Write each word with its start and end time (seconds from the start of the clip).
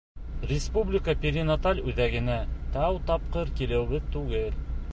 Республика 0.51 1.13
перинаталь 1.25 1.81
үҙәгенә 1.91 2.37
тәү 2.77 2.97
тапҡыр 3.11 3.53
килеүебеҙ 3.61 4.09
түгел. 4.17 4.57